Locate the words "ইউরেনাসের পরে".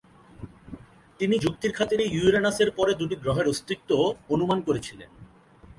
2.05-2.91